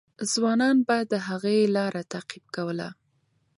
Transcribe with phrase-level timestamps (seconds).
[0.31, 2.89] ځوانان به د هغې لار تعقیب کوله.